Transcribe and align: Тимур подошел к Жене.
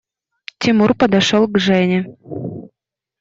Тимур 0.57 0.95
подошел 0.95 1.47
к 1.47 1.59
Жене. 1.59 2.07